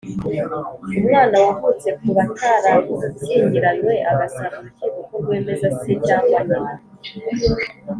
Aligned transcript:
umwana 0.99 1.35
wavutse 1.43 1.87
ku 1.99 2.07
batarashyingaranywe 2.17 3.95
agasaba 4.11 4.55
urukiko 4.61 4.97
ko 5.07 5.13
rwemeza 5.21 5.67
se 5.79 5.91
cyangwa 6.07 6.39
nyina. 6.47 6.73